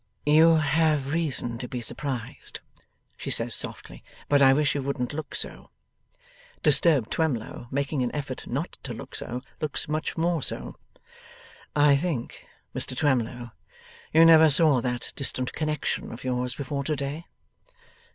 'You 0.25 0.55
have 0.55 1.13
reason 1.13 1.59
to 1.59 1.67
be 1.67 1.79
surprised,' 1.79 2.59
she 3.17 3.29
says 3.29 3.53
softly, 3.53 4.03
'but 4.27 4.41
I 4.41 4.51
wish 4.51 4.73
you 4.73 4.81
wouldn't 4.81 5.13
look 5.13 5.35
so.' 5.35 5.69
Disturbed 6.63 7.11
Twemlow, 7.11 7.67
making 7.69 8.01
an 8.01 8.09
effort 8.11 8.47
not 8.47 8.77
to 8.81 8.93
look 8.93 9.13
so, 9.15 9.41
looks 9.59 9.87
much 9.87 10.17
more 10.17 10.41
so. 10.41 10.75
'I 11.75 11.97
think, 11.97 12.47
Mr 12.75 12.97
Twemlow, 12.97 13.51
you 14.11 14.25
never 14.25 14.49
saw 14.49 14.81
that 14.81 15.13
distant 15.15 15.53
connexion 15.53 16.11
of 16.11 16.23
yours 16.23 16.55
before 16.55 16.83
to 16.85 16.95
day? 16.95 17.25